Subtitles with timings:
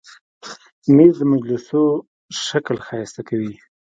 [0.95, 1.81] مېز د مجلسو
[2.45, 3.53] شکل ښایسته کوي.